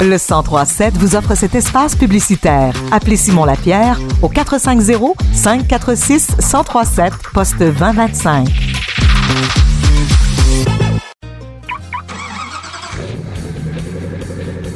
Le 0.00 0.18
1037 0.18 0.96
vous 0.98 1.16
offre 1.16 1.34
cet 1.34 1.54
espace 1.54 1.96
publicitaire. 1.96 2.74
Appelez 2.92 3.16
Simon 3.16 3.44
Lapierre 3.44 3.98
au 4.22 4.28
450 4.28 5.16
546 5.32 6.36
1037 6.38 7.12
poste 7.32 7.58
2025. 7.58 8.48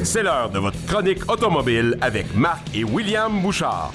C'est 0.02 0.22
l'heure 0.22 0.48
de 0.48 0.58
votre 0.58 0.78
chronique 0.86 1.30
automobile 1.30 1.98
avec 2.00 2.34
Marc 2.34 2.74
et 2.74 2.84
William 2.84 3.42
Bouchard. 3.42 3.92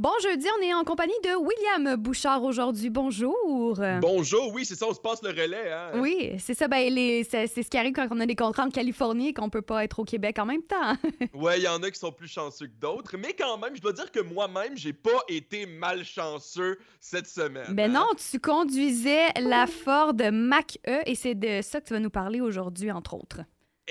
Bon 0.00 0.14
jeudi, 0.22 0.46
on 0.58 0.62
est 0.62 0.72
en 0.72 0.82
compagnie 0.82 1.12
de 1.22 1.36
William 1.36 1.96
Bouchard 1.96 2.42
aujourd'hui. 2.42 2.88
Bonjour. 2.88 3.78
Bonjour, 4.00 4.50
oui, 4.54 4.64
c'est 4.64 4.74
ça, 4.74 4.86
on 4.88 4.94
se 4.94 4.98
passe 4.98 5.22
le 5.22 5.28
relais. 5.28 5.70
Hein? 5.70 5.90
Oui, 5.96 6.32
c'est 6.38 6.54
ça. 6.54 6.68
Ben, 6.68 6.90
c'est 7.28 7.46
ce 7.46 7.68
qui 7.68 7.76
arrive 7.76 7.92
quand 7.92 8.08
on 8.10 8.18
a 8.18 8.24
des 8.24 8.34
contrats 8.34 8.64
en 8.64 8.70
Californie 8.70 9.28
et 9.28 9.34
qu'on 9.34 9.50
peut 9.50 9.60
pas 9.60 9.84
être 9.84 9.98
au 9.98 10.04
Québec 10.04 10.38
en 10.38 10.46
même 10.46 10.62
temps. 10.62 10.96
Ouais, 11.34 11.58
il 11.58 11.64
y 11.64 11.68
en 11.68 11.82
a 11.82 11.90
qui 11.90 11.98
sont 11.98 12.12
plus 12.12 12.28
chanceux 12.28 12.66
que 12.66 12.80
d'autres, 12.80 13.16
mais 13.18 13.34
quand 13.34 13.58
même, 13.58 13.76
je 13.76 13.80
dois 13.82 13.92
dire 13.92 14.10
que 14.10 14.20
moi-même, 14.20 14.74
j'ai 14.74 14.94
pas 14.94 15.20
été 15.28 15.66
malchanceux 15.66 16.78
cette 16.98 17.26
semaine. 17.26 17.74
ben 17.74 17.94
hein. 17.94 18.00
non, 18.00 18.06
tu 18.16 18.40
conduisais 18.40 19.28
la 19.38 19.66
Ford 19.66 20.14
Mach-E 20.14 21.02
et 21.04 21.14
c'est 21.14 21.34
de 21.34 21.60
ça 21.60 21.80
que 21.80 21.88
tu 21.88 21.92
vas 21.92 22.00
nous 22.00 22.10
parler 22.10 22.40
aujourd'hui, 22.40 22.90
entre 22.90 23.14
autres. 23.14 23.40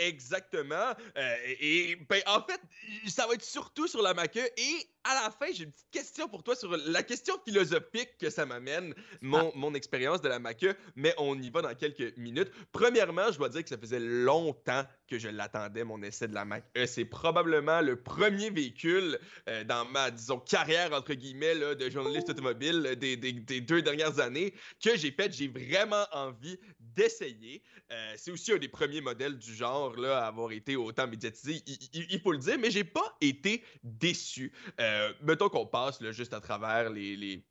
Exactement. 0.07 0.93
Euh, 1.17 1.35
et 1.59 1.95
ben, 2.09 2.21
en 2.27 2.41
fait, 2.43 2.59
ça 3.07 3.27
va 3.27 3.33
être 3.33 3.43
surtout 3.43 3.87
sur 3.87 4.01
la 4.01 4.13
maqueux. 4.13 4.45
Et 4.57 4.87
à 5.03 5.13
la 5.15 5.31
fin, 5.31 5.47
j'ai 5.53 5.63
une 5.63 5.71
petite 5.71 5.91
question 5.91 6.27
pour 6.27 6.43
toi 6.43 6.55
sur 6.55 6.75
la 6.75 7.03
question 7.03 7.35
philosophique 7.45 8.17
que 8.19 8.29
ça 8.29 8.45
m'amène, 8.45 8.93
mon, 9.21 9.51
mon 9.55 9.73
expérience 9.73 10.21
de 10.21 10.29
la 10.29 10.39
maqueux. 10.39 10.75
Mais 10.95 11.13
on 11.17 11.39
y 11.41 11.49
va 11.49 11.61
dans 11.61 11.73
quelques 11.75 12.15
minutes. 12.17 12.51
Premièrement, 12.71 13.31
je 13.31 13.37
dois 13.37 13.49
dire 13.49 13.63
que 13.63 13.69
ça 13.69 13.77
faisait 13.77 13.99
longtemps 13.99 14.83
que 15.07 15.17
je 15.17 15.27
l'attendais, 15.29 15.83
mon 15.83 16.01
essai 16.03 16.27
de 16.27 16.33
la 16.33 16.45
maqueux. 16.45 16.85
C'est 16.85 17.05
probablement 17.05 17.81
le 17.81 18.01
premier 18.01 18.49
véhicule 18.49 19.19
euh, 19.47 19.63
dans 19.63 19.85
ma, 19.85 20.11
disons, 20.11 20.39
carrière, 20.39 20.93
entre 20.93 21.13
guillemets, 21.13 21.55
là, 21.55 21.75
de 21.75 21.89
journaliste 21.89 22.29
automobile 22.29 22.83
euh, 22.85 22.95
des, 22.95 23.17
des- 23.17 23.33
des 23.33 23.61
deux 23.61 23.81
dernières 23.81 24.19
années 24.19 24.53
que 24.83 24.95
j'ai 24.95 25.11
fait. 25.11 25.31
J'ai 25.33 25.47
vraiment 25.47 26.05
envie 26.11 26.57
d'essayer. 26.95 27.61
Euh, 27.91 28.13
c'est 28.17 28.31
aussi 28.31 28.51
un 28.51 28.57
des 28.57 28.67
premiers 28.67 29.01
modèles 29.01 29.37
du 29.37 29.53
genre 29.53 29.95
là, 29.95 30.23
à 30.23 30.27
avoir 30.27 30.51
été 30.51 30.75
autant 30.75 31.07
médiatisé, 31.07 31.61
il, 31.65 31.77
il- 31.93 32.07
il 32.11 32.19
faut 32.19 32.31
le 32.31 32.37
dire, 32.37 32.57
mais 32.59 32.71
j'ai 32.71 32.83
pas 32.83 33.15
été 33.21 33.63
déçu. 33.83 34.51
Euh, 34.79 35.13
mettons 35.21 35.49
qu'on 35.49 35.65
passe 35.65 36.01
là, 36.01 36.11
juste 36.11 36.33
à 36.33 36.41
travers 36.41 36.89
les, 36.89 37.15
les- 37.15 37.43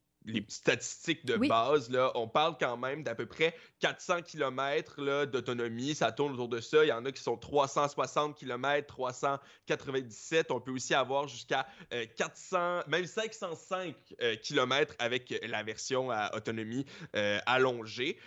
statistiques 0.48 1.24
de 1.24 1.36
Oui. 1.36 1.48
base. 1.48 1.88
Là, 1.90 2.12
on 2.14 2.28
parle 2.28 2.56
quand 2.60 2.76
même 2.76 3.02
d'à 3.02 3.14
peu 3.14 3.24
près 3.24 3.54
400 3.78 4.20
km 4.22 5.24
d'autonomie. 5.24 5.94
Ça 5.94 6.12
tourne 6.12 6.34
autour 6.34 6.48
de 6.50 6.60
ça. 6.60 6.84
Il 6.84 6.88
y 6.88 6.92
en 6.92 7.04
a 7.06 7.12
qui 7.12 7.22
sont 7.22 7.38
360 7.38 8.36
km, 8.36 8.86
397. 8.86 10.50
On 10.50 10.60
peut 10.60 10.72
aussi 10.72 10.92
avoir 10.92 11.28
jusqu'à 11.28 11.66
euh, 11.94 12.04
400, 12.16 12.80
même 12.88 13.06
505 13.06 13.94
km 14.42 14.94
avec 14.98 15.34
la 15.46 15.62
version 15.62 16.10
à 16.10 16.34
autonomie 16.36 16.84
euh, 17.16 17.38
allongée. 17.46 18.18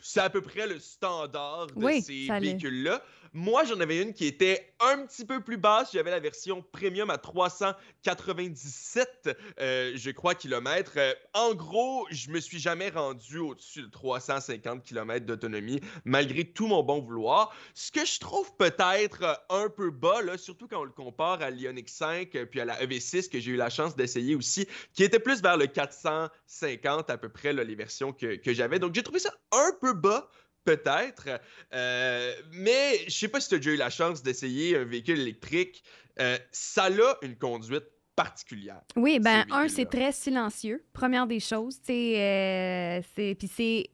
C'est 0.00 0.20
à 0.20 0.30
peu 0.30 0.40
près 0.40 0.66
le 0.66 0.78
standard 0.78 1.66
de 1.68 1.72
Oui, 1.76 2.02
ces 2.02 2.28
véhicules-là. 2.40 3.02
Moi, 3.32 3.64
j'en 3.64 3.80
avais 3.80 4.02
une 4.02 4.14
qui 4.14 4.26
était 4.26 4.74
un 4.80 5.06
petit 5.06 5.24
peu 5.24 5.40
plus 5.40 5.56
basse. 5.56 5.92
J'avais 5.92 6.10
la 6.10 6.20
version 6.20 6.62
premium 6.62 7.10
à 7.10 7.18
397, 7.18 9.30
euh, 9.60 9.92
je 9.94 10.10
crois, 10.10 10.34
kilomètres. 10.34 10.94
Euh, 10.96 11.12
en 11.34 11.54
gros, 11.54 12.06
je 12.10 12.30
me 12.30 12.40
suis 12.40 12.58
jamais 12.58 12.88
rendu 12.88 13.38
au-dessus 13.38 13.82
de 13.82 13.88
350 13.88 14.82
km 14.82 15.26
d'autonomie, 15.26 15.80
malgré 16.04 16.44
tout 16.44 16.66
mon 16.66 16.82
bon 16.82 17.00
vouloir. 17.00 17.54
Ce 17.74 17.92
que 17.92 18.04
je 18.04 18.18
trouve 18.18 18.54
peut-être 18.56 19.22
euh, 19.22 19.34
un 19.50 19.68
peu 19.68 19.90
bas, 19.90 20.20
surtout 20.36 20.68
quand 20.68 20.80
on 20.80 20.84
le 20.84 20.90
compare 20.90 21.42
à 21.42 21.50
l'Ioniq 21.50 21.88
5 21.88 22.34
euh, 22.34 22.46
puis 22.46 22.60
à 22.60 22.64
la 22.64 22.82
EV6 22.84 23.28
que 23.28 23.40
j'ai 23.40 23.52
eu 23.52 23.56
la 23.56 23.70
chance 23.70 23.96
d'essayer 23.96 24.34
aussi, 24.34 24.66
qui 24.94 25.04
était 25.04 25.20
plus 25.20 25.42
vers 25.42 25.56
le 25.56 25.66
450 25.66 27.10
à 27.10 27.18
peu 27.18 27.28
près, 27.28 27.52
les 27.52 27.74
versions 27.74 28.12
que 28.12 28.38
j'avais. 28.46 28.78
Donc, 28.78 28.94
j'ai 28.94 29.02
trouvé 29.02 29.18
ça 29.18 29.32
un 29.52 29.72
peu 29.80 29.92
bas 29.92 30.30
peut-être. 30.76 31.28
Euh, 31.74 32.32
mais 32.52 32.98
je 33.06 33.12
sais 33.12 33.28
pas 33.28 33.40
si 33.40 33.48
tu 33.48 33.54
as 33.54 33.58
déjà 33.58 33.70
eu 33.70 33.76
la 33.76 33.90
chance 33.90 34.22
d'essayer 34.22 34.76
un 34.76 34.84
véhicule 34.84 35.18
électrique. 35.20 35.82
Euh, 36.20 36.36
ça 36.52 36.84
a 36.84 37.14
une 37.22 37.36
conduite 37.36 37.84
particulière. 38.16 38.80
Oui, 38.96 39.20
ben 39.20 39.44
un, 39.50 39.68
c'est 39.68 39.86
très 39.88 40.12
silencieux. 40.12 40.84
Première 40.92 41.26
des 41.26 41.40
choses, 41.40 41.76
c'est 41.84 42.14
euh, 42.20 43.00
puis 43.14 43.48
c'est 43.56 43.90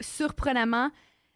surprenamment 0.00 0.90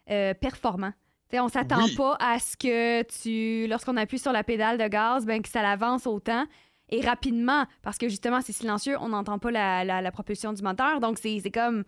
euh, 0.09 0.33
performant. 0.33 0.93
T'sais, 1.29 1.39
on 1.39 1.47
s'attend 1.49 1.83
Oui. 1.85 1.95
pas 1.95 2.17
à 2.19 2.39
ce 2.39 2.57
que 2.57 3.03
tu, 3.03 3.67
lorsqu'on 3.67 3.95
appuie 3.97 4.19
sur 4.19 4.31
la 4.33 4.43
pédale 4.43 4.77
de 4.77 4.87
gaz, 4.87 5.25
ben 5.25 5.41
que 5.41 5.47
ça 5.49 5.61
l'avance 5.61 6.05
autant 6.07 6.45
et 6.89 6.99
rapidement, 7.01 7.65
parce 7.83 7.97
que 7.97 8.09
justement 8.09 8.41
c'est 8.41 8.51
silencieux, 8.51 8.97
on 8.99 9.09
n'entend 9.09 9.39
pas 9.39 9.51
la, 9.51 9.83
la- 9.85 10.01
la 10.01 10.11
propulsion 10.11 10.51
du 10.51 10.61
moteur, 10.61 10.99
donc 10.99 11.19
c'est 11.19 11.39
c'est 11.41 11.51
comme 11.51 11.85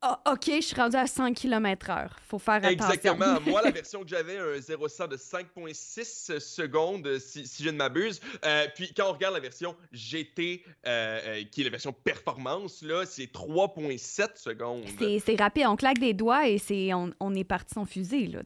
Ah, 0.00 0.20
ok, 0.30 0.44
je 0.46 0.60
suis 0.60 0.76
rendu 0.76 0.94
à 0.94 1.08
100 1.08 1.34
km/h. 1.34 2.08
Faut 2.28 2.38
faire 2.38 2.54
attention. 2.54 2.72
Exactement. 2.72 3.40
Moi, 3.46 3.62
la 3.62 3.72
version 3.72 4.02
que 4.02 4.08
j'avais, 4.08 4.38
un 4.38 4.58
0-100 4.58 5.08
de 5.08 5.16
5,6 5.16 6.38
secondes, 6.38 7.18
si, 7.18 7.46
si 7.46 7.64
je 7.64 7.70
ne 7.70 7.76
m'abuse. 7.76 8.20
Euh, 8.44 8.66
puis 8.76 8.92
quand 8.96 9.10
on 9.10 9.12
regarde 9.14 9.34
la 9.34 9.40
version 9.40 9.74
GT, 9.92 10.62
euh, 10.86 11.20
euh, 11.24 11.44
qui 11.50 11.62
est 11.62 11.64
la 11.64 11.70
version 11.70 11.92
performance, 11.92 12.82
là, 12.82 13.06
c'est 13.06 13.32
3,7 13.32 14.36
secondes. 14.36 14.84
C'est 14.98 15.40
rapide, 15.40 15.64
on 15.66 15.74
claque 15.74 15.98
des 15.98 16.14
doigts 16.14 16.48
et 16.48 16.58
c'est 16.58 16.94
on, 16.94 17.12
on 17.18 17.34
est 17.34 17.44
parti 17.44 17.74
son 17.74 17.84
fusil 17.84 18.28
là, 18.28 18.42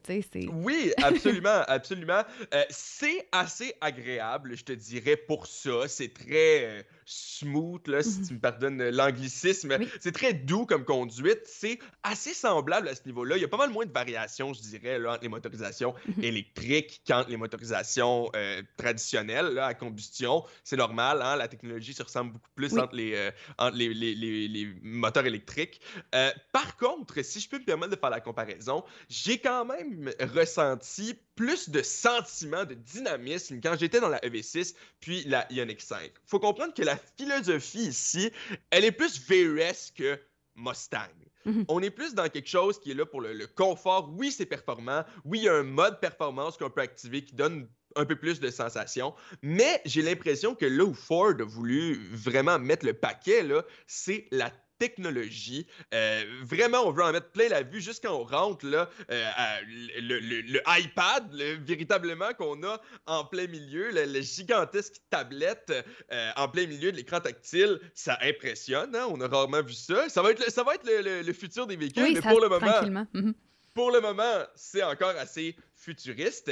Oui, 0.51 0.91
absolument, 1.01 1.61
absolument. 1.67 2.23
Euh, 2.53 2.63
c'est 2.69 3.27
assez 3.31 3.75
agréable, 3.79 4.55
je 4.55 4.63
te 4.63 4.73
dirais, 4.73 5.17
pour 5.17 5.45
ça. 5.45 5.87
C'est 5.87 6.13
très 6.13 6.65
euh, 6.65 6.83
smooth, 7.05 7.87
là, 7.87 8.01
si 8.03 8.19
Mhm. 8.19 8.27
tu 8.27 8.33
me 8.35 8.39
pardonnes 8.39 8.89
l'anglicisme. 8.89 9.75
Oui. 9.79 9.87
C'est 9.99 10.11
très 10.13 10.33
doux 10.33 10.65
comme 10.65 10.85
conduite. 10.85 11.41
C'est 11.45 11.79
assez 12.03 12.33
semblable 12.33 12.87
à 12.87 12.95
ce 12.95 13.01
niveau-là. 13.05 13.37
Il 13.37 13.41
y 13.41 13.45
a 13.45 13.47
pas 13.47 13.57
mal 13.57 13.69
moins 13.69 13.85
de 13.85 13.91
variations, 13.91 14.53
je 14.53 14.61
dirais, 14.61 14.99
là, 14.99 15.13
entre 15.13 15.23
les 15.23 15.29
motorisations 15.29 15.93
Mhm. 16.07 16.23
électriques 16.23 17.01
qu'entre 17.07 17.29
les 17.29 17.37
motorisations 17.37 18.29
euh, 18.35 18.61
traditionnelles 18.77 19.47
là, 19.53 19.67
à 19.67 19.73
combustion. 19.73 20.43
C'est 20.63 20.77
normal, 20.77 21.21
hein, 21.21 21.35
la 21.35 21.47
technologie 21.47 21.93
se 21.93 22.03
ressemble 22.03 22.33
beaucoup 22.33 22.49
plus 22.55 22.73
Oui. 22.73 22.79
entre, 22.79 22.95
les, 22.95 23.13
euh, 23.15 23.31
entre 23.57 23.77
les, 23.77 23.93
les- 23.93 24.15
les- 24.15 24.47
les 24.47 24.73
moteurs 24.81 25.25
électriques. 25.25 25.81
Euh, 26.15 26.31
par 26.51 26.77
contre, 26.77 27.21
si 27.23 27.39
je 27.39 27.49
peux 27.49 27.59
me 27.59 27.65
permettre 27.65 27.91
de 27.95 27.99
faire 27.99 28.09
la 28.09 28.21
comparaison, 28.21 28.83
j'ai 29.09 29.37
quand 29.39 29.65
même 29.65 30.11
ressenti 30.19 31.15
plus 31.35 31.69
de 31.69 31.81
sentiments 31.81 32.63
de 32.65 32.75
dynamisme 32.75 33.59
quand 33.61 33.75
j'étais 33.79 33.99
dans 33.99 34.09
la 34.09 34.19
EV6 34.23 34.75
puis 34.99 35.23
la 35.25 35.51
Ioniq 35.51 35.81
5. 35.81 36.11
Faut 36.27 36.39
comprendre 36.39 36.73
que 36.73 36.83
la 36.83 36.92
philosophie 37.17 37.87
ici, 37.87 38.31
elle 38.69 38.85
est 38.85 38.91
plus 38.91 39.19
VRS 39.19 39.93
que 39.95 40.19
Mustang. 40.55 41.09
Mhm. 41.45 41.65
On 41.67 41.81
est 41.81 41.89
plus 41.89 42.13
dans 42.13 42.29
quelque 42.29 42.47
chose 42.47 42.79
qui 42.79 42.91
est 42.91 42.93
là 42.93 43.05
pour 43.05 43.21
le, 43.21 43.33
le 43.33 43.47
confort. 43.47 44.09
Oui, 44.17 44.31
c'est 44.31 44.45
performant. 44.45 45.03
Oui, 45.25 45.39
il 45.39 45.43
y 45.43 45.49
a 45.49 45.55
un 45.55 45.63
mode 45.63 45.99
performance 45.99 46.57
qu'on 46.57 46.69
peut 46.69 46.81
activer 46.81 47.23
qui 47.25 47.35
donne 47.35 47.67
un 47.95 48.05
peu 48.05 48.15
plus 48.15 48.39
de 48.39 48.49
sensations. 48.49 49.13
Mais 49.41 49.81
j'ai 49.85 50.01
l'impression 50.01 50.55
que 50.55 50.65
là 50.65 50.83
où 50.83 50.93
Ford 50.93 51.33
a 51.39 51.43
voulu 51.43 51.95
vraiment 52.11 52.59
mettre 52.59 52.85
le 52.85 52.93
paquet, 52.93 53.45
c'est 53.87 54.27
la 54.31 54.51
technologie. 54.79 55.65
Euh, 55.93 56.23
vraiment, 56.43 56.87
on 56.87 56.91
veut 56.91 57.03
en 57.03 57.11
mettre 57.11 57.31
plein 57.31 57.47
la 57.49 57.63
vue 57.63 57.81
juste 57.81 58.03
quand 58.03 58.13
on 58.13 58.23
rentre, 58.23 58.65
là, 58.65 58.89
euh, 59.11 59.29
à 59.35 59.61
le, 59.61 60.19
le- 60.19 60.41
le 60.41 60.61
iPad, 60.67 61.31
le- 61.33 61.55
véritablement, 61.63 62.33
qu'on 62.33 62.63
a 62.63 62.81
en 63.05 63.25
plein 63.25 63.47
milieu, 63.47 63.91
le 63.91 64.21
gigantesque 64.21 64.95
tablette 65.09 65.71
euh, 66.11 66.31
en 66.35 66.47
plein 66.47 66.67
milieu 66.67 66.91
de 66.91 66.97
l'écran 66.97 67.19
tactile, 67.19 67.79
ça 67.93 68.17
impressionne, 68.21 68.95
hein? 68.95 69.07
on 69.09 69.19
a 69.21 69.27
rarement 69.27 69.61
vu 69.61 69.73
ça. 69.73 70.09
Ça 70.09 70.21
va 70.21 70.31
être 70.31 70.43
le, 70.45 70.51
ça 70.51 70.63
va 70.63 70.75
être 70.75 70.85
le, 70.85 71.33
futur 71.33 71.67
des 71.67 71.75
véhicules, 71.75 72.03
oui, 72.03 72.13
mais 72.15 72.21
ça- 72.21 72.29
pour 72.29 72.41
le 72.41 72.49
moment. 72.49 72.65
Mhm. 73.13 73.33
pour 73.73 73.91
le 73.91 74.01
moment, 74.01 74.43
c'est 74.55 74.83
encore 74.83 75.15
assez 75.17 75.55
futuriste. 75.75 76.51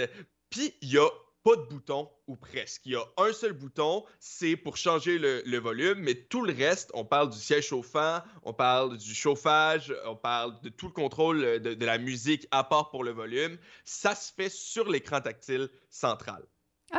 Puis, 0.49 0.73
il 0.81 0.89
y 0.93 0.97
a 0.97 1.07
pas 1.43 1.55
de 1.55 1.63
bouton, 1.63 2.09
ou 2.27 2.35
presque. 2.35 2.81
Il 2.85 2.93
y 2.93 2.95
a 2.95 3.03
un 3.17 3.33
seul 3.33 3.53
bouton, 3.53 4.05
c'est 4.19 4.55
pour 4.55 4.77
changer 4.77 5.17
le, 5.17 5.57
volume, 5.59 5.99
mais 5.99 6.15
tout 6.15 6.43
le 6.43 6.53
reste, 6.53 6.91
on 6.93 7.05
parle 7.05 7.29
du 7.29 7.37
siège 7.37 7.67
chauffant, 7.67 8.19
on 8.43 8.53
parle 8.53 8.97
du 8.97 9.13
chauffage, 9.13 9.93
on 10.05 10.15
parle 10.15 10.59
de 10.61 10.69
tout 10.69 10.87
le 10.87 10.93
contrôle 10.93 11.61
de, 11.61 11.73
de 11.73 11.85
la 11.85 11.97
musique 11.97 12.47
à 12.51 12.63
part 12.63 12.89
pour 12.89 13.03
le 13.03 13.11
volume. 13.11 13.57
Ça 13.85 14.15
se 14.15 14.31
fait 14.33 14.49
sur 14.49 14.89
l'écran 14.89 15.21
tactile 15.21 15.69
central. 15.89 16.45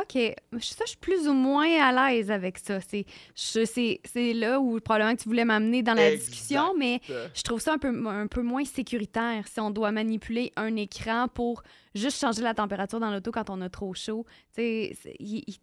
OK. 0.01 0.13
Ça, 0.59 0.83
je 0.85 0.89
suis 0.89 0.97
plus 0.97 1.27
ou 1.27 1.33
moins 1.33 1.69
à 1.81 2.11
l'aise 2.11 2.31
avec 2.31 2.57
ça. 2.57 2.79
C'est 2.81 3.05
c'est- 3.35 3.99
c'est 4.03 4.33
là 4.33 4.59
où 4.59 4.79
probablement 4.79 5.15
que 5.15 5.21
tu 5.21 5.29
voulais 5.29 5.45
m'amener 5.45 5.83
dans 5.83 5.93
la 5.93 6.11
Exact. 6.11 6.29
discussion, 6.31 6.73
mais 6.77 6.99
je 7.35 7.41
trouve 7.43 7.59
ça 7.61 7.73
un 7.73 7.77
peu, 7.77 7.89
un 8.07 8.27
peu 8.27 8.41
moins 8.41 8.65
sécuritaire 8.65 9.47
si 9.47 9.59
on 9.59 9.69
doit 9.69 9.91
manipuler 9.91 10.51
un 10.55 10.75
écran 10.75 11.27
pour 11.27 11.61
juste 11.93 12.19
changer 12.19 12.41
la 12.41 12.53
température 12.55 12.99
dans 12.99 13.11
l'auto 13.11 13.31
quand 13.31 13.49
on 13.51 13.61
a 13.61 13.69
trop 13.69 13.93
chaud. 13.93 14.25
Il- 14.57 14.95
il- 15.19 15.57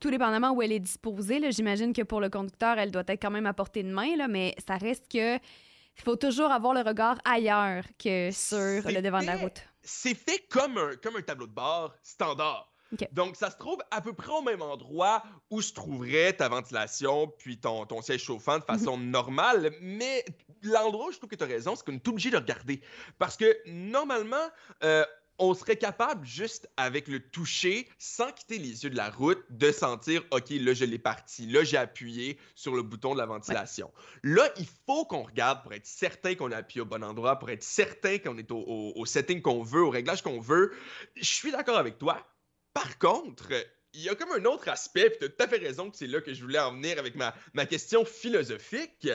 tout- 0.00 0.10
dépendamment 0.10 0.50
où 0.50 0.62
elle 0.62 0.72
est 0.72 0.80
disposée, 0.80 1.38
là, 1.38 1.50
j'imagine 1.50 1.92
que 1.92 2.02
pour 2.02 2.20
le 2.20 2.28
conducteur, 2.28 2.78
elle 2.78 2.90
doit 2.90 3.04
être 3.06 3.22
quand 3.22 3.30
même 3.30 3.46
à 3.46 3.54
portée 3.54 3.82
de 3.84 3.90
main, 3.92 4.16
là, 4.16 4.26
mais 4.28 4.54
ça 4.66 4.76
reste 4.76 5.10
que 5.10 5.36
il 5.36 6.02
faut 6.04 6.16
toujours 6.16 6.50
avoir 6.50 6.72
le 6.74 6.80
regard 6.80 7.18
ailleurs 7.24 7.84
que 8.02 8.30
sur 8.32 8.56
le 8.58 9.00
devant 9.02 9.20
de 9.20 9.26
la 9.26 9.36
route. 9.36 9.60
c'est 9.82 10.14
fait 10.14 10.44
comme 10.48 10.78
un, 10.78 10.96
comme 11.02 11.16
un 11.16 11.22
tableau 11.22 11.46
de 11.46 11.52
bord 11.52 11.94
standard. 12.02 12.69
Donc, 13.12 13.36
ça 13.36 13.50
se 13.50 13.56
trouve 13.56 13.78
à 13.90 14.00
peu 14.00 14.12
près 14.12 14.32
au 14.32 14.42
même 14.42 14.62
endroit 14.62 15.22
où 15.50 15.62
se 15.62 15.72
trouverait 15.72 16.32
ta 16.32 16.48
ventilation 16.48 17.28
puis 17.38 17.58
ton, 17.58 17.86
ton 17.86 18.02
siège 18.02 18.22
chauffant 18.22 18.58
de 18.58 18.64
façon 18.64 18.96
mhm. 18.96 19.10
normale. 19.10 19.72
Mais 19.80 20.24
l'endroit 20.62 21.08
où 21.08 21.12
je 21.12 21.18
trouve 21.18 21.30
que 21.30 21.36
tu 21.36 21.44
as 21.44 21.48
raison, 21.48 21.76
c'est 21.76 21.84
qu'on 21.84 21.94
est 21.94 22.08
obligé 22.08 22.30
de 22.30 22.36
regarder. 22.36 22.80
Parce 23.18 23.36
que 23.36 23.56
normalement, 23.66 24.48
euh, 24.84 25.04
on 25.40 25.54
serait 25.54 25.76
capable, 25.76 26.26
juste 26.26 26.68
avec 26.76 27.08
le 27.08 27.18
toucher, 27.18 27.88
sans 27.98 28.30
quitter 28.30 28.58
les 28.58 28.84
yeux 28.84 28.90
de 28.90 28.96
la 28.96 29.08
route, 29.08 29.42
de 29.48 29.72
sentir, 29.72 30.22
OK, 30.32 30.50
là, 30.50 30.74
je 30.74 30.84
l'ai 30.84 30.98
parti. 30.98 31.46
Là, 31.46 31.64
j'ai 31.64 31.78
appuyé 31.78 32.38
sur 32.54 32.76
le 32.76 32.82
bouton 32.82 33.14
de 33.14 33.18
la 33.18 33.26
ventilation. 33.26 33.90
Là, 34.22 34.50
il 34.58 34.66
faut 34.86 35.06
qu'on 35.06 35.22
regarde 35.22 35.62
pour 35.62 35.72
être 35.72 35.86
certain 35.86 36.34
qu'on 36.34 36.52
a 36.52 36.58
appuyé 36.58 36.82
au 36.82 36.84
bon 36.84 37.02
endroit, 37.02 37.38
pour 37.38 37.48
être 37.48 37.62
certain 37.62 38.18
qu'on 38.18 38.36
est 38.36 38.50
au 38.52 39.04
setting 39.06 39.40
qu'on 39.40 39.62
veut, 39.62 39.82
au 39.82 39.90
réglage 39.90 40.22
qu'on 40.22 40.40
veut. 40.40 40.74
Je 41.16 41.24
suis 41.24 41.50
d'accord 41.50 41.78
avec 41.78 41.98
toi. 41.98 42.18
Par 42.72 42.98
contre, 42.98 43.52
il 43.92 44.02
y 44.02 44.08
a 44.08 44.14
comme 44.14 44.32
un 44.32 44.44
autre 44.44 44.68
aspect, 44.68 45.10
puis 45.10 45.18
tu 45.18 45.24
as 45.24 45.28
tout 45.28 45.42
à 45.42 45.48
fait 45.48 45.58
raison 45.58 45.90
que 45.90 45.96
c'est 45.96 46.06
là 46.06 46.20
que 46.20 46.32
je 46.32 46.42
voulais 46.42 46.58
en 46.58 46.72
venir 46.72 46.98
avec 46.98 47.14
ma, 47.16 47.34
ma 47.54 47.66
question 47.66 48.04
philosophique. 48.04 49.08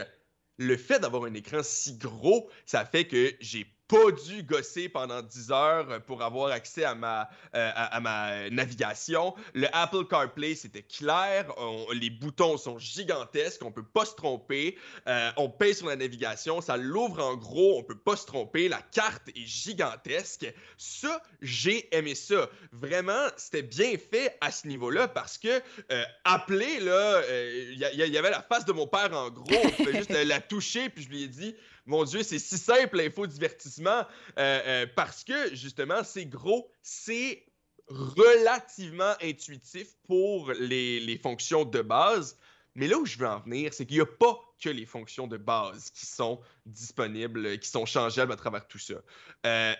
Le 0.57 0.77
fait 0.77 0.99
d'avoir 0.99 1.23
un 1.23 1.33
écran 1.33 1.63
si 1.63 1.97
gros, 1.97 2.49
ça 2.65 2.85
fait 2.85 3.07
que 3.07 3.35
j'ai 3.39 3.74
pas 3.87 4.11
dû 4.11 4.43
gosser 4.43 4.89
pendant 4.89 5.21
10 5.21 5.51
heures 5.51 6.01
pour 6.05 6.23
avoir 6.23 6.51
accès 6.51 6.83
à 6.83 6.95
ma, 6.95 7.29
euh, 7.55 7.71
à, 7.75 7.99
ma 7.99 8.49
navigation. 8.49 9.35
Le 9.53 9.67
Apple 9.73 10.05
CarPlay, 10.09 10.55
c'était 10.55 10.81
clair. 10.81 11.53
les 11.93 12.09
boutons 12.09 12.57
sont 12.57 12.79
gigantesques. 12.79 13.63
On 13.63 13.71
peut 13.71 13.85
pas 13.85 14.05
se 14.05 14.15
tromper. 14.15 14.77
Euh, 15.07 15.31
on 15.37 15.49
paye 15.49 15.75
sur 15.75 15.87
la 15.87 15.95
navigation. 15.95 16.61
Ça 16.61 16.77
l'ouvre 16.77 17.23
en 17.23 17.35
gros. 17.35 17.77
On 17.77 17.83
peut 17.83 17.97
pas 17.97 18.15
se 18.15 18.25
tromper. 18.25 18.69
La 18.69 18.81
carte 18.81 19.29
est 19.29 19.45
gigantesque. 19.45 20.51
Ça, 20.77 21.21
j'ai 21.41 21.95
aimé 21.95 22.15
ça. 22.15 22.49
Vraiment, 22.71 23.27
c'était 23.37 23.63
bien 23.63 23.93
fait 23.97 24.35
à 24.41 24.51
ce 24.51 24.67
niveau-là 24.67 25.07
parce 25.07 25.37
que 25.37 25.61
euh, 25.91 26.03
appeler, 26.23 26.79
là, 26.79 27.21
il 27.29 27.77
y, 27.77 28.17
avait 28.17 28.31
la 28.31 28.41
face 28.41 28.65
de 28.65 28.73
mon 28.73 28.87
père 28.87 29.13
en 29.13 29.29
gros. 29.29 29.55
On 29.63 29.69
pouvait 29.69 29.97
juste 29.97 30.09
la 30.25 30.41
toucher. 30.41 30.89
Puis 30.89 31.03
je 31.03 31.09
lui 31.09 31.23
ai 31.23 31.27
dit 31.27 31.55
mon 31.85 32.03
Dieu, 32.03 32.23
c'est 32.23 32.39
si 32.39 32.57
simple 32.57 32.97
l'infodivertissement 32.97 33.99
euh, 33.99 34.05
euh, 34.37 34.87
parce 34.95 35.23
que 35.23 35.55
justement, 35.55 36.03
c'est 36.03 36.25
gros, 36.25 36.69
c'est 36.81 37.45
relativement 37.87 39.13
intuitif 39.21 39.89
pour 40.07 40.51
les, 40.53 41.19
fonctions 41.21 41.65
de 41.65 41.81
base. 41.81 42.37
Mais 42.73 42.87
là 42.87 42.97
où 42.97 43.05
je 43.05 43.17
veux 43.17 43.27
en 43.27 43.39
venir, 43.39 43.73
c'est 43.73 43.85
qu'il 43.85 43.97
n'y 43.97 44.01
a 44.01 44.05
pas 44.05 44.37
que 44.61 44.69
les 44.69 44.85
fonctions 44.85 45.27
de 45.27 45.37
base 45.37 45.91
qui 45.91 46.05
sont 46.05 46.41
disponibles, 46.65 47.59
qui 47.59 47.69
sont 47.69 47.85
changeables 47.85 48.31
à 48.31 48.35
travers 48.35 48.67
tout 48.67 48.79
ça. 48.79 48.95
Euh, 49.45 49.73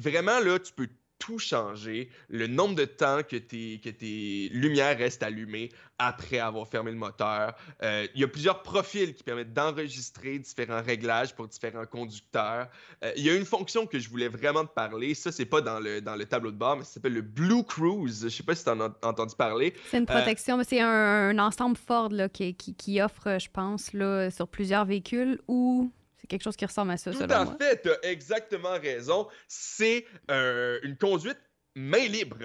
vraiment, 0.00 0.38
là, 0.38 0.58
tu 0.58 0.72
peux 0.72 0.88
tout 1.22 1.38
changer, 1.38 2.08
le 2.28 2.48
nombre 2.48 2.74
de 2.74 2.84
temps 2.84 3.20
que 3.22 3.36
tes, 3.36 3.78
que 3.78 3.90
tes 3.90 4.48
lumières 4.52 4.98
restent 4.98 5.22
allumées 5.22 5.68
après 5.96 6.40
avoir 6.40 6.66
fermé 6.66 6.90
le 6.90 6.96
moteur. 6.96 7.54
Euh, 7.84 8.08
il 8.16 8.20
y 8.20 8.24
a 8.24 8.28
plusieurs 8.28 8.64
profils 8.64 9.14
qui 9.14 9.22
permettent 9.22 9.52
d'enregistrer 9.52 10.40
différents 10.40 10.82
réglages 10.82 11.32
pour 11.32 11.46
différents 11.46 11.86
conducteurs. 11.86 12.68
Euh, 13.04 13.12
il 13.16 13.22
y 13.24 13.30
a 13.30 13.36
une 13.36 13.44
fonction 13.44 13.86
que 13.86 14.00
je 14.00 14.10
voulais 14.10 14.26
vraiment 14.26 14.64
te 14.64 14.72
parler. 14.72 15.14
Ça, 15.14 15.30
c'est 15.30 15.44
pas 15.44 15.60
dans 15.60 15.78
le, 15.78 16.00
dans 16.00 16.16
le 16.16 16.24
tableau 16.24 16.50
de 16.50 16.56
bord, 16.56 16.76
mais 16.76 16.82
ça 16.82 16.94
s'appelle 16.94 17.14
le 17.14 17.22
Blue 17.22 17.62
Cruise. 17.62 18.24
Je 18.24 18.28
sais 18.28 18.42
pas 18.42 18.56
si 18.56 18.64
tu 18.64 18.70
en 18.70 18.80
as 18.80 18.92
entendu 19.04 19.36
parler. 19.36 19.74
C'est 19.92 19.98
une 19.98 20.02
euh, 20.02 20.06
protection, 20.06 20.56
mais 20.56 20.64
c'est 20.64 20.80
un, 20.80 21.38
ensemble 21.38 21.76
Ford 21.76 22.08
là, 22.08 22.28
qui, 22.28 22.56
qui, 22.56 22.74
qui, 22.74 23.00
offre, 23.00 23.38
je 23.38 23.48
pense, 23.48 23.92
là, 23.92 24.28
sur 24.32 24.48
plusieurs 24.48 24.86
véhicules 24.86 25.38
ou 25.46 25.92
c'est 26.22 26.28
quelque 26.28 26.44
chose 26.44 26.56
qui 26.56 26.64
ressemble 26.64 26.92
à 26.92 26.96
ça, 26.96 27.10
Tout 27.10 27.24
à 27.28 27.46
fait, 27.58 27.82
tu 27.82 27.90
as 27.90 28.10
exactement 28.10 28.78
raison. 28.80 29.26
C'est 29.48 30.06
euh, 30.30 30.78
une 30.84 30.96
conduite 30.96 31.38
main 31.74 32.06
libre. 32.06 32.36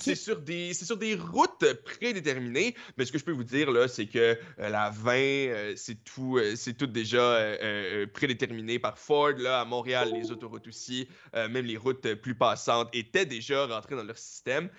C'est 0.00 0.14
sur, 0.14 0.38
des, 0.38 0.72
sur 0.72 0.96
des 0.96 1.16
routes 1.16 1.64
prédéterminées, 1.82 2.76
mais 2.96 3.04
ce 3.04 3.10
que 3.10 3.18
je 3.18 3.24
peux 3.24 3.32
vous 3.32 3.42
dire, 3.42 3.72
là, 3.72 3.88
c'est 3.88 4.06
que 4.06 4.38
euh, 4.60 4.68
la 4.68 4.90
20, 4.90 5.12
euh, 5.16 5.72
c'est 5.74 6.04
tout, 6.04 6.38
c'est 6.54 6.74
tout 6.74 6.86
déjà 6.86 7.56
prédéterminé 8.14 8.78
par 8.78 8.96
Ford. 8.96 9.32
Là, 9.36 9.62
à 9.62 9.64
Montréal, 9.64 10.12
les 10.14 10.30
autoroutes 10.30 10.68
aussi, 10.68 11.08
même 11.34 11.66
les 11.66 11.76
routes 11.76 12.14
plus 12.14 12.36
passantes, 12.36 12.88
étaient 12.92 13.26
déjà 13.26 13.66
rentrées 13.66 13.96
dans 13.96 14.04
leur 14.04 14.18
système. 14.18 14.70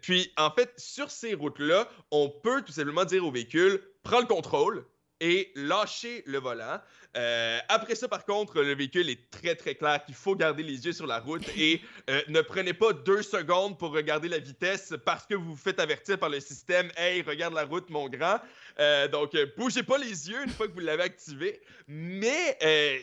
puis, 0.00 0.32
en 0.36 0.50
fait, 0.50 0.72
sur 0.76 1.12
ces 1.12 1.34
routes-là, 1.34 1.88
on 2.10 2.28
peut 2.28 2.62
tout 2.62 2.72
simplement 2.72 3.04
dire 3.04 3.24
au 3.24 3.30
véhicule, 3.30 3.80
prends 4.02 4.20
le 4.20 4.26
contrôle 4.26 4.84
et 5.24 5.50
lâcher 5.54 6.22
le 6.26 6.38
volant. 6.38 6.78
Euh, 7.16 7.58
après 7.68 7.94
ça, 7.94 8.08
par 8.08 8.26
contre, 8.26 8.60
le 8.60 8.74
véhicule 8.74 9.08
est 9.08 9.30
très 9.30 9.54
très 9.54 9.74
clair 9.74 10.04
qu'il 10.04 10.14
faut 10.14 10.36
garder 10.36 10.62
les 10.62 10.84
yeux 10.84 10.92
sur 10.92 11.06
la 11.06 11.18
route 11.18 11.48
et 11.56 11.80
euh, 12.10 12.20
ne 12.28 12.42
prenez 12.42 12.74
pas 12.74 12.92
deux 12.92 13.22
secondes 13.22 13.78
pour 13.78 13.92
regarder 13.92 14.28
la 14.28 14.38
vitesse 14.38 14.92
parce 15.06 15.24
que 15.24 15.34
vous 15.34 15.54
vous 15.54 15.56
faites 15.56 15.80
avertir 15.80 16.18
par 16.18 16.28
le 16.28 16.40
système. 16.40 16.90
Hey, 16.98 17.22
regarde 17.22 17.54
la 17.54 17.64
route, 17.64 17.88
mon 17.88 18.06
grand. 18.10 18.38
Euh, 18.80 19.08
donc, 19.08 19.34
bougez 19.56 19.82
pas 19.82 19.96
les 19.96 20.28
yeux 20.28 20.42
une 20.44 20.50
fois 20.50 20.68
que 20.68 20.72
vous 20.72 20.80
l'avez 20.80 21.04
activé. 21.04 21.62
Mais 21.88 22.58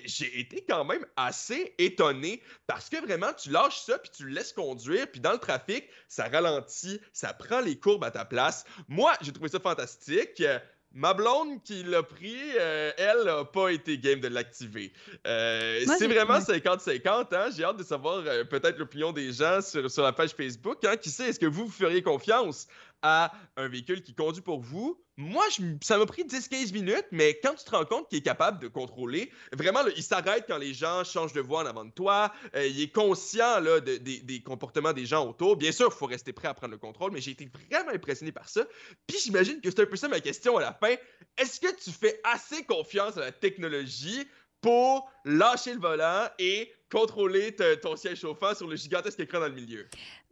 j'ai 0.05 0.39
été 0.39 0.63
quand 0.69 0.85
même 0.85 1.05
assez 1.15 1.73
étonné 1.79 2.43
parce 2.67 2.87
que 2.87 3.03
vraiment, 3.03 3.33
tu 3.33 3.49
lâches 3.49 3.79
ça 3.79 3.97
puis 3.97 4.11
tu 4.15 4.25
le 4.25 4.33
laisses 4.33 4.53
conduire. 4.53 5.07
Puis 5.09 5.21
dans 5.21 5.31
le 5.31 5.39
trafic, 5.39 5.89
ça 6.07 6.25
ralentit, 6.25 7.01
ça 7.13 7.33
prend 7.33 7.61
les 7.61 7.79
courbes 7.79 8.03
à 8.03 8.11
ta 8.11 8.25
place. 8.25 8.63
Moi, 8.87 9.11
j'ai 9.21 9.31
trouvé 9.31 9.49
ça 9.49 9.59
fantastique. 9.59 10.43
Ma 10.93 11.13
blonde 11.13 11.63
qui 11.63 11.83
l'a 11.83 12.03
pris, 12.03 12.35
euh, 12.59 12.91
elle 12.97 13.23
n'a 13.23 13.45
pas 13.45 13.69
été 13.69 13.97
game 13.97 14.19
de 14.19 14.27
l'activer. 14.27 14.91
Euh, 15.25 15.85
c'est 15.85 16.07
vraiment 16.07 16.39
50-50. 16.39 17.33
Hein? 17.33 17.49
J'ai 17.55 17.63
hâte 17.63 17.77
de 17.77 17.83
savoir 17.83 18.23
euh, 18.25 18.43
peut-être 18.43 18.77
l'opinion 18.77 19.13
des 19.13 19.31
gens 19.31 19.61
sur, 19.61 19.89
sur, 19.89 20.03
la 20.03 20.11
page 20.11 20.31
Facebook. 20.31 20.83
Hein? 20.83 20.97
Qui 20.97 21.09
sait, 21.09 21.29
est-ce 21.29 21.39
que 21.39 21.45
vous, 21.45 21.65
vous 21.65 21.71
feriez 21.71 22.01
confiance 22.01 22.67
à 23.01 23.31
un 23.57 23.67
véhicule 23.67 24.01
qui 24.01 24.13
conduit 24.13 24.41
pour 24.41 24.59
vous. 24.59 24.99
Moi, 25.21 25.45
ça 25.81 25.99
m'a 25.99 26.07
pris 26.07 26.23
10-15 26.23 26.73
minutes, 26.73 27.05
mais 27.11 27.39
quand 27.43 27.53
tu 27.53 27.63
te 27.63 27.69
rends 27.69 27.85
compte 27.85 28.09
qu'il 28.09 28.17
est 28.17 28.23
capable 28.23 28.59
de 28.59 28.67
contrôler, 28.67 29.31
vraiment, 29.53 29.81
il 29.95 30.01
s'arrête 30.01 30.45
quand 30.47 30.57
les 30.57 30.73
gens 30.73 31.03
changent 31.03 31.33
de 31.33 31.41
voie 31.41 31.61
en 31.61 31.67
avant 31.67 31.85
de 31.85 31.91
toi. 31.91 32.33
Euh, 32.55 32.65
il 32.65 32.81
est 32.81 32.91
conscient 32.91 33.61
des 33.61 34.41
comportements 34.43 34.93
des 34.93 35.05
gens 35.05 35.29
autour. 35.29 35.57
Bien 35.57 35.71
sûr, 35.71 35.91
il 35.93 35.97
faut 35.97 36.07
rester 36.07 36.33
prêt 36.33 36.47
à 36.47 36.55
prendre 36.55 36.71
le 36.71 36.79
contrôle, 36.79 37.11
mais 37.11 37.21
j'ai 37.21 37.31
été 37.31 37.47
vraiment 37.69 37.91
impressionné 37.91 38.31
par 38.31 38.49
ça. 38.49 38.65
Puis 39.05 39.19
j'imagine 39.23 39.61
que 39.61 39.69
c'est 39.69 39.81
un 39.81 39.85
peu 39.85 39.95
ça 39.95 40.07
ma 40.07 40.21
question 40.21 40.57
à 40.57 40.61
la 40.61 40.73
fin. 40.73 40.95
Est-ce 41.37 41.59
que 41.59 41.73
tu 41.79 41.91
fais 41.91 42.19
assez 42.23 42.63
confiance 42.63 43.15
à 43.17 43.19
la 43.19 43.31
technologie 43.31 44.27
pour 44.59 45.07
lâcher 45.23 45.73
le 45.73 45.79
volant 45.79 46.27
et 46.39 46.73
contrôler 46.91 47.55
ton 47.81 47.95
siège 47.95 48.19
chauffant 48.19 48.53
sur 48.53 48.67
le 48.67 48.75
gigantesque 48.75 49.19
écran 49.19 49.39
dans 49.39 49.47
le 49.47 49.53
milieu. 49.53 49.85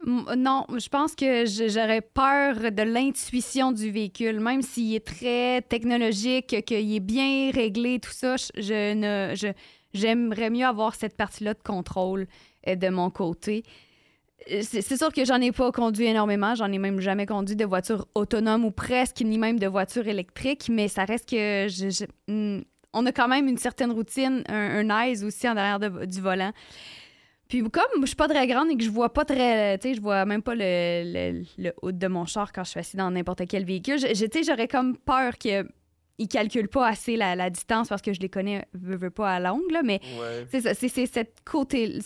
Non, 0.06 0.66
je 0.68 0.88
pense 0.88 1.14
que 1.14 1.44
j'aurais 1.46 2.02
peur 2.02 2.70
de 2.70 2.82
l'intuition 2.82 3.72
du 3.72 3.90
véhicule, 3.90 4.40
même 4.40 4.62
s'il 4.62 4.94
est 4.94 5.06
très 5.06 5.62
technologique, 5.62 6.64
qu'il 6.64 6.94
est 6.94 7.00
bien 7.00 7.50
réglé, 7.52 7.98
tout 7.98 8.12
ça. 8.12 8.36
Je 8.56 8.94
ne, 8.94 9.52
j'aimerais 9.94 10.50
mieux 10.50 10.66
avoir 10.66 10.94
cette 10.94 11.16
partie-là 11.16 11.54
de 11.54 11.62
contrôle 11.62 12.26
euh, 12.68 12.76
de 12.76 12.88
mon 12.88 13.10
côté. 13.10 13.62
C'est 14.62 14.96
sûr 14.96 15.12
que 15.12 15.22
j'en 15.26 15.38
ai 15.40 15.52
pas 15.52 15.70
conduit 15.70 16.06
énormément, 16.06 16.54
j'en 16.54 16.72
ai 16.72 16.78
même 16.78 16.98
jamais 17.00 17.26
conduit 17.26 17.56
de 17.56 17.64
voiture 17.66 18.06
autonome 18.14 18.64
ou 18.64 18.70
presque, 18.70 19.20
ni 19.20 19.36
même 19.36 19.58
de 19.58 19.66
voiture 19.66 20.08
électrique, 20.08 20.70
mais 20.70 20.88
ça 20.88 21.04
reste 21.04 21.28
que 21.28 21.66
je, 21.68 22.06
hmm, 22.26 22.62
on 22.92 23.06
a 23.06 23.12
quand 23.12 23.28
même 23.28 23.48
une 23.48 23.58
certaine 23.58 23.92
routine, 23.92 24.42
un, 24.48 24.88
un 24.88 25.02
aise 25.04 25.24
aussi 25.24 25.48
en 25.48 25.56
arrière 25.56 25.78
du 26.06 26.20
volant. 26.20 26.52
Puis 27.50 27.62
comme 27.64 28.02
je 28.02 28.06
suis 28.06 28.16
pas 28.16 28.28
très 28.28 28.46
grande 28.46 28.70
et 28.70 28.76
que 28.76 28.84
je 28.84 28.90
vois 28.90 29.12
pas 29.12 29.24
très, 29.24 29.76
tu 29.78 29.88
sais, 29.88 29.94
je 29.94 30.00
vois 30.00 30.24
même 30.24 30.40
pas 30.40 30.54
le, 30.54 31.42
haut 31.82 31.90
de 31.90 32.06
mon 32.06 32.24
char 32.24 32.52
quand 32.52 32.62
je 32.62 32.70
suis 32.70 32.80
assis 32.80 32.96
dans 32.96 33.10
n'importe 33.10 33.42
quel 33.48 33.64
véhicule, 33.64 33.98
j'aurais 33.98 34.68
comme 34.68 34.96
peur 34.96 35.36
que 35.36 35.66
ils 36.20 36.28
calculent 36.28 36.68
pas 36.68 36.86
assez 36.86 37.16
la, 37.16 37.50
distance 37.50 37.88
parce 37.88 38.02
que 38.02 38.12
je 38.12 38.20
les 38.20 38.28
connais, 38.28 38.66
veux, 38.74 38.96
veux 38.96 39.10
pas 39.10 39.30
à 39.30 39.40
l'ongle, 39.40 39.80
mais 39.82 40.00
c'est 40.50 40.60
ça, 40.60 40.74
c'est 40.74 41.06
cette 41.06 41.38
côté. 41.44 41.98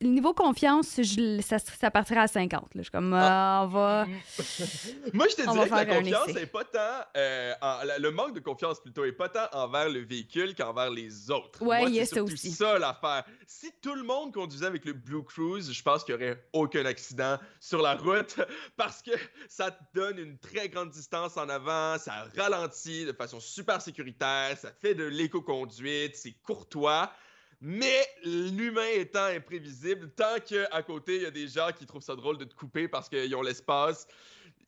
Le 0.00 0.08
niveau 0.08 0.34
confiance, 0.34 0.96
je, 0.96 1.40
ça, 1.40 1.58
ça 1.58 1.90
partirait 1.90 2.20
à 2.20 2.26
50. 2.26 2.70
Je 2.74 2.82
suis 2.82 2.90
comme, 2.90 3.14
ah. 3.14 3.62
on 3.64 3.68
va. 3.68 4.06
Moi, 5.12 5.26
je 5.30 5.36
te 5.36 5.42
dirais 5.42 5.68
que 5.68 5.74
la 5.74 5.86
confiance 5.86 6.36
est 6.36 6.46
pas 6.46 6.64
tant. 6.64 7.04
Euh, 7.16 7.54
le 7.98 8.10
manque 8.10 8.34
de 8.34 8.40
confiance 8.40 8.80
plutôt 8.80 9.04
est 9.04 9.12
pas 9.12 9.28
tant 9.28 9.46
envers 9.52 9.88
le 9.88 10.00
véhicule 10.00 10.54
qu'envers 10.56 10.90
les 10.90 11.30
autres. 11.30 11.62
Ouais, 11.62 11.84
il 11.84 11.94
y 11.94 12.00
a 12.00 12.06
ça 12.06 12.24
aussi. 12.24 12.50
ça 12.50 12.78
l'affaire. 12.78 13.24
Si 13.46 13.70
tout 13.80 13.94
le 13.94 14.02
monde 14.02 14.32
conduisait 14.32 14.66
avec 14.66 14.84
le 14.84 14.94
Blue 14.94 15.22
Cruise, 15.22 15.72
je 15.72 15.82
pense 15.82 16.02
qu'il 16.02 16.16
n'y 16.16 16.24
aurait 16.24 16.42
aucun 16.52 16.84
accident 16.86 17.38
sur 17.60 17.82
la 17.82 17.94
route 17.94 18.36
parce 18.76 19.00
que 19.00 19.12
ça 19.48 19.70
te 19.70 19.82
donne 19.94 20.18
une 20.18 20.38
très 20.38 20.68
grande 20.68 20.90
distance 20.90 21.36
en 21.36 21.48
avant, 21.48 21.98
ça 21.98 22.26
ralentit 22.36 23.04
de 23.04 23.12
façon 23.12 23.38
super 23.38 23.59
super 23.60 23.82
sécuritaire, 23.82 24.56
ça 24.56 24.72
fait 24.72 24.94
de 24.94 25.04
l'éco-conduite, 25.04 26.16
c'est 26.16 26.32
courtois. 26.42 27.12
Mais 27.60 28.06
l'humain 28.24 28.88
étant 28.94 29.26
imprévisible, 29.26 30.10
tant 30.12 30.40
qu'à 30.46 30.82
côté, 30.82 31.16
il 31.16 31.22
y 31.22 31.26
a 31.26 31.30
des 31.30 31.46
gens 31.46 31.68
qui 31.76 31.84
trouvent 31.84 32.02
ça 32.02 32.16
drôle 32.16 32.38
de 32.38 32.44
te 32.44 32.54
couper 32.54 32.88
parce 32.88 33.10
qu'ils 33.10 33.34
ont 33.36 33.42
l'espace, 33.42 34.06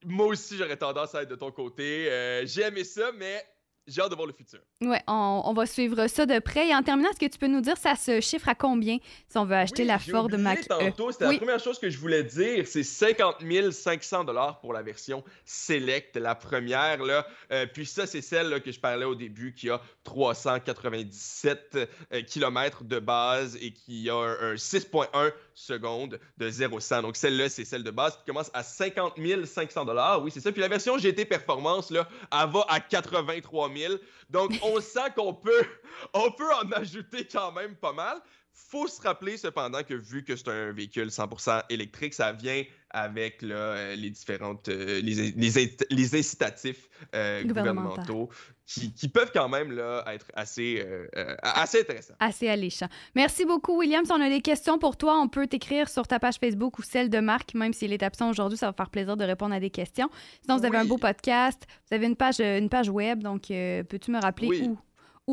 moi 0.04 0.26
aussi, 0.26 0.58
j'aurais 0.58 0.76
tendance 0.76 1.14
à 1.14 1.22
être 1.22 1.30
de 1.30 1.36
ton 1.36 1.50
côté. 1.50 2.10
Euh, 2.10 2.44
j'ai 2.44 2.62
aimé 2.62 2.84
ça, 2.84 3.12
mais 3.12 3.42
j'ai 3.86 4.00
hâte 4.00 4.10
de 4.10 4.14
voir 4.14 4.26
le 4.26 4.32
futur. 4.32 4.60
Oui, 4.80 4.96
on, 5.08 5.42
on, 5.44 5.52
va 5.52 5.66
suivre 5.66 6.06
ça 6.06 6.24
de 6.24 6.38
près. 6.38 6.68
Et 6.68 6.74
en 6.74 6.82
terminant, 6.82 7.10
est-ce 7.10 7.18
que 7.18 7.30
tu 7.30 7.38
peux 7.38 7.48
nous 7.48 7.60
dire 7.60 7.76
ça 7.76 7.96
se 7.96 8.20
chiffre 8.20 8.48
à 8.48 8.54
combien 8.54 8.98
si 9.28 9.38
on 9.38 9.44
veut 9.44 9.56
acheter 9.56 9.82
oui, 9.82 9.88
la 9.88 9.98
Ford 9.98 10.28
Mac 10.38 10.66
tantôt, 10.68 11.10
c'était 11.10 11.26
oui. 11.26 11.34
la 11.34 11.38
première 11.38 11.60
chose 11.60 11.78
que 11.78 11.90
je 11.90 11.98
voulais 11.98 12.22
dire. 12.22 12.66
C'est 12.66 12.84
50 12.84 13.42
500 13.72 14.26
pour 14.60 14.72
la 14.72 14.82
version 14.82 15.24
Select, 15.44 16.16
la 16.16 16.34
première. 16.34 17.02
Là. 17.02 17.26
Euh, 17.50 17.66
puis 17.66 17.86
ça, 17.86 18.06
c'est 18.06 18.22
celle 18.22 18.48
là, 18.48 18.60
que 18.60 18.70
je 18.70 18.78
parlais 18.78 19.04
au 19.04 19.14
début 19.14 19.52
qui 19.52 19.68
a 19.68 19.80
397 20.04 21.76
euh, 22.12 22.22
km 22.22 22.84
de 22.84 22.98
base 22.98 23.56
et 23.60 23.72
qui 23.72 24.08
a 24.08 24.14
un, 24.14 24.52
un 24.52 24.54
6.1 24.54 25.32
secondes 25.54 26.18
de 26.38 26.50
0 26.50 26.80
100. 26.80 27.02
Donc 27.02 27.16
celle-là, 27.16 27.48
c'est 27.48 27.64
celle 27.64 27.84
de 27.84 27.90
base 27.90 28.16
qui 28.16 28.24
commence 28.26 28.50
à 28.54 28.62
50 28.62 29.14
500 29.44 29.86
Oui, 30.22 30.30
c'est 30.30 30.40
ça. 30.40 30.52
Puis 30.52 30.60
la 30.60 30.68
version 30.68 30.98
GT 30.98 31.24
Performance, 31.24 31.90
elle 31.90 32.04
va 32.30 32.66
à 32.68 32.80
83 32.80 33.70
000. 33.74 33.94
Donc 34.30 34.52
on 34.62 34.80
sent 34.80 35.10
qu'on 35.16 35.34
peut, 35.34 35.64
on 36.14 36.30
peut 36.30 36.52
en 36.54 36.70
ajouter 36.72 37.26
quand 37.30 37.52
même 37.52 37.74
pas 37.76 37.92
mal. 37.92 38.18
Faut 38.54 38.86
se 38.86 39.00
rappeler 39.02 39.36
cependant 39.36 39.82
que 39.82 39.94
vu 39.94 40.24
que 40.24 40.36
c'est 40.36 40.48
un 40.48 40.72
véhicule 40.72 41.08
100% 41.08 41.62
électrique, 41.70 42.14
ça 42.14 42.32
vient 42.32 42.62
avec 42.90 43.40
là, 43.42 43.54
euh, 43.54 43.96
les 43.96 44.10
différentes 44.10 44.68
euh, 44.68 45.00
les, 45.00 45.32
les, 45.32 45.76
les, 45.90 46.14
incitatifs 46.14 46.88
euh, 47.14 47.42
gouvernementaux 47.44 48.28
qui, 48.66 48.92
qui, 48.92 49.08
peuvent 49.08 49.30
quand 49.32 49.48
même 49.48 49.72
là, 49.72 50.04
être 50.08 50.26
assez, 50.34 50.82
euh, 50.86 51.34
assez 51.42 51.80
intéressants. 51.80 52.14
Assez 52.20 52.48
alléchants. 52.48 52.88
Merci 53.14 53.44
beaucoup, 53.46 53.78
William. 53.78 54.04
Si 54.04 54.12
on 54.12 54.20
a 54.20 54.28
des 54.28 54.42
questions 54.42 54.78
pour 54.78 54.96
toi, 54.96 55.18
on 55.18 55.28
peut 55.28 55.46
t'écrire 55.46 55.88
sur 55.88 56.06
ta 56.06 56.18
page 56.18 56.36
Facebook 56.36 56.78
ou 56.78 56.82
celle 56.82 57.08
de 57.08 57.20
Marc, 57.20 57.54
même 57.54 57.72
s'il 57.72 57.92
est 57.92 58.02
absent 58.02 58.28
aujourd'hui, 58.30 58.58
ça 58.58 58.66
va 58.66 58.72
faire 58.72 58.90
plaisir 58.90 59.16
de 59.16 59.24
répondre 59.24 59.54
à 59.54 59.60
des 59.60 59.70
questions. 59.70 60.10
Sinon, 60.42 60.58
vous 60.58 60.64
avez 60.64 60.76
Oui. 60.76 60.82
un 60.82 60.86
beau 60.86 60.98
podcast, 60.98 61.66
vous 61.88 61.94
avez 61.94 62.06
une 62.06 62.16
page, 62.16 62.40
une 62.40 62.68
page 62.68 62.88
web, 62.90 63.22
donc 63.22 63.48
peux-tu 63.48 64.10
me 64.10 64.20
rappeler 64.20 64.48
Oui. 64.48 64.62
où? 64.68 64.78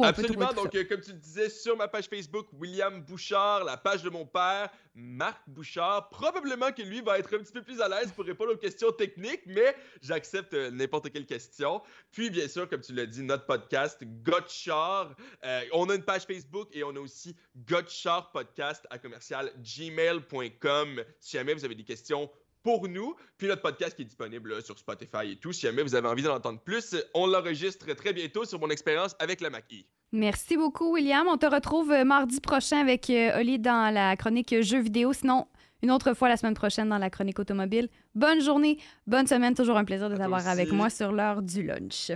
Absolument. 0.04 0.54
Donc, 0.54 0.76
euh, 0.76 0.84
comme 0.84 1.02
tu 1.02 1.12
le 1.12 1.18
disais, 1.18 1.50
sur 1.50 1.76
ma 1.76 1.88
page 1.88 2.08
Facebook, 2.08 2.48
William 2.54 3.02
Bouchard, 3.02 3.64
la 3.64 3.76
page 3.76 4.04
de 4.04 4.10
mon 4.10 4.26
père, 4.26 4.70
Marc 4.94 5.42
Bouchard. 5.48 6.10
Probablement 6.10 6.72
que 6.72 6.84
lui 6.84 7.02
va 7.02 7.18
être 7.18 7.36
un 7.36 7.40
petit 7.40 7.52
peu 7.52 7.64
plus 7.64 7.82
à 7.82 7.90
l'aise 7.90 8.12
pour 8.12 8.26
répondre 8.26 8.54
aux 8.54 8.58
questions 8.58 8.92
techniques, 8.92 9.42
mais 9.48 9.76
j'accepte 10.02 10.54
euh, 10.54 10.70
n'importe 10.70 11.12
quelle 11.12 11.26
question. 11.26 11.82
Puis, 12.12 12.30
bien 12.30 12.48
sûr, 12.48 12.70
comme 12.70 12.82
tu 12.82 12.94
l'as 12.94 13.08
dit, 13.08 13.24
notre 13.24 13.46
podcast, 13.46 14.04
Gotchard. 14.24 15.16
Euh, 15.44 15.62
on 15.74 15.90
a 15.90 15.96
une 15.96 16.04
page 16.04 16.24
Facebook 16.24 16.70
et 16.74 16.84
on 16.84 16.96
a 16.96 17.00
aussi 17.00 17.36
Gotchard 17.56 18.32
Podcast 18.32 18.86
à 18.92 19.00
commercial 19.00 19.52
gmail.com. 19.58 21.04
Si 21.20 21.38
jamais 21.38 21.54
vous 21.56 21.66
avez 21.66 21.76
des 21.76 21.84
questions 21.84 22.30
pour 22.64 22.88
nous. 22.88 23.16
Puis 23.38 23.48
notre 23.48 23.62
podcast 23.62 23.96
qui 23.96 24.04
est 24.04 24.06
disponible 24.06 24.54
là, 24.54 24.62
sur 24.62 24.78
Spotify 24.78 25.32
et 25.32 25.36
tout. 25.36 25.52
Si 25.52 25.62
jamais 25.62 25.84
vous 25.84 25.96
avez 25.96 26.08
envie 26.08 26.24
d'en 26.24 26.36
entendre 26.36 26.60
plus, 26.60 26.96
on 27.14 27.28
l'enregistre 27.28 27.94
très 27.94 28.14
bientôt 28.14 28.46
sur 28.46 28.60
mon 28.60 28.70
expérience 28.70 29.16
avec 29.20 29.42
la 29.42 29.50
Mac-E. 29.50 29.84
Merci 30.12 30.58
beaucoup, 30.58 30.94
William. 30.94 31.28
On 31.28 31.38
te 31.38 31.46
retrouve 31.46 31.92
euh, 31.92 32.04
mardi 32.04 32.42
prochain 32.42 32.80
avec 32.80 33.10
euh, 33.10 33.40
Oli 33.40 33.60
dans 33.60 33.94
la 33.94 34.16
chronique 34.16 34.62
jeux 34.62 34.82
vidéo. 34.82 35.14
Sinon, 35.14 35.46
une 35.84 35.92
autre 35.92 36.14
fois 36.14 36.30
la 36.30 36.38
semaine 36.38 36.56
prochaine 36.56 36.90
dans 36.90 36.98
la 36.98 37.10
chronique 37.10 37.40
automobile. 37.40 37.90
Bonne 38.16 38.42
journée, 38.42 38.80
bonne 39.08 39.28
semaine. 39.28 39.54
Toujours 39.54 39.78
un 39.78 39.86
plaisir 39.86 40.10
de 40.10 40.18
t'avoir 40.18 40.48
avec 40.48 40.72
moi 40.72 40.90
sur 40.90 41.12
l'heure 41.12 41.42
du 41.42 41.64
lunch. 41.64 42.12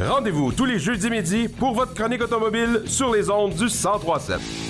Rendez-vous 0.00 0.52
tous 0.52 0.64
les 0.64 0.78
jeudis 0.78 1.10
midi 1.10 1.48
pour 1.48 1.74
votre 1.74 1.94
chronique 1.94 2.22
automobile 2.22 2.82
sur 2.86 3.12
les 3.12 3.28
ondes 3.28 3.54
du 3.54 3.64
1037. 3.64 4.69